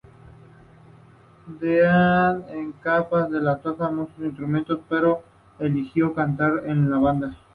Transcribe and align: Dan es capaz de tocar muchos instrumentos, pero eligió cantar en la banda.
Dan 1.61 2.45
es 2.49 2.73
capaz 2.81 3.27
de 3.29 3.39
tocar 3.61 3.91
muchos 3.91 4.17
instrumentos, 4.17 4.79
pero 4.89 5.21
eligió 5.59 6.15
cantar 6.15 6.63
en 6.65 6.89
la 6.89 6.97
banda. 6.97 7.37